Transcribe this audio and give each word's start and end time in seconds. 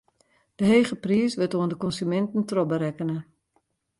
Dy 0.57 0.63
hege 0.69 0.97
priis 1.03 1.33
wurdt 1.39 1.57
oan 1.59 1.71
de 1.71 1.77
konsuminten 1.83 2.43
trochberekkene. 2.49 3.17